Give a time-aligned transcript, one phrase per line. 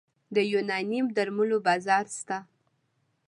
[0.35, 2.37] د یوناني درملو بازار شته؟